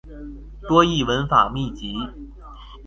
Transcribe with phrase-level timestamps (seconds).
[0.67, 2.09] 多益文法秘笈